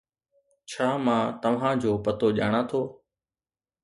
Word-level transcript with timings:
ڇا 0.69 0.87
مان 1.05 1.23
توھان 1.41 1.75
جو 1.81 1.91
پتو 2.05 2.27
ڄاڻان 2.37 2.63
ٿو؟ 2.69 2.81